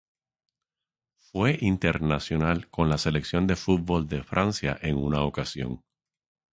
Fue 1.31 1.59
internacional 1.61 2.71
con 2.71 2.89
la 2.89 2.97
selección 2.97 3.45
de 3.45 3.55
fútbol 3.55 4.07
de 4.07 4.23
Francia 4.23 4.75
en 4.81 4.97
una 4.97 5.21
ocasión. 5.21 5.83